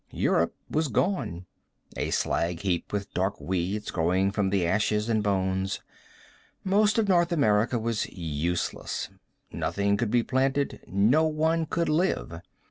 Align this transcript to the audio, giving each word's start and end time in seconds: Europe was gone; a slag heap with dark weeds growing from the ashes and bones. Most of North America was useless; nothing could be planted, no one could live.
Europe 0.09 0.55
was 0.67 0.87
gone; 0.87 1.45
a 1.95 2.09
slag 2.09 2.61
heap 2.61 2.91
with 2.91 3.13
dark 3.13 3.39
weeds 3.39 3.91
growing 3.91 4.31
from 4.31 4.49
the 4.49 4.65
ashes 4.65 5.07
and 5.07 5.21
bones. 5.21 5.79
Most 6.63 6.97
of 6.97 7.07
North 7.07 7.31
America 7.31 7.77
was 7.77 8.07
useless; 8.11 9.09
nothing 9.51 9.97
could 9.97 10.09
be 10.09 10.23
planted, 10.23 10.79
no 10.87 11.25
one 11.27 11.67
could 11.67 11.87
live. 11.87 12.41